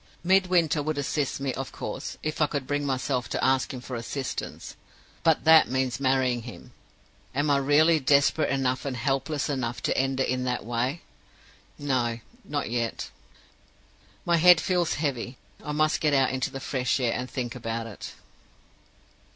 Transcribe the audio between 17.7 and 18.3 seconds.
it."